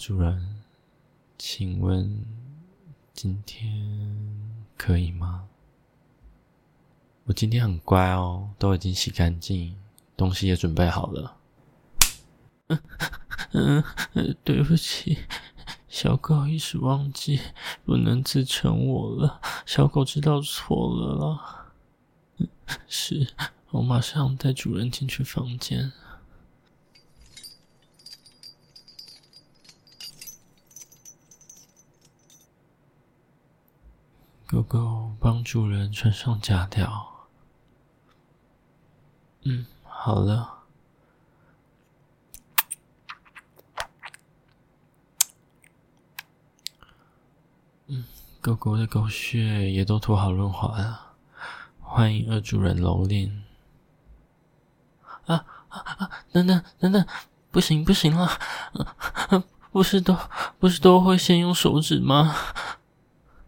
[0.00, 0.62] 主人，
[1.36, 2.24] 请问
[3.12, 3.70] 今天
[4.74, 5.46] 可以吗？
[7.24, 9.76] 我今天很乖哦，都已经洗干净，
[10.16, 11.36] 东西也准备好了。
[13.52, 13.84] 嗯
[14.14, 15.18] 嗯，对不起，
[15.86, 17.38] 小狗一时忘记，
[17.84, 19.38] 不能自称我了。
[19.66, 21.14] 小狗知道错了
[22.38, 22.48] 啦。
[22.88, 23.34] 是，
[23.72, 25.92] 我马上带主人进去房间。
[34.50, 37.28] 狗狗帮主人穿上假条。
[39.42, 40.64] 嗯，好了。
[47.86, 48.04] 嗯，
[48.40, 51.12] 狗狗的狗血也都涂好润滑了。
[51.80, 53.30] 欢迎二主人蹂躏。
[55.26, 56.10] 啊啊啊！
[56.32, 57.06] 等等等等，
[57.52, 58.28] 不行不行了，
[59.70, 60.18] 不是都
[60.58, 62.34] 不是都会先用手指吗？